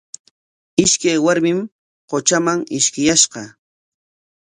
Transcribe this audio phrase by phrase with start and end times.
[0.83, 1.59] Ishkay warmim
[2.09, 3.41] qutraman ishkiyashqa.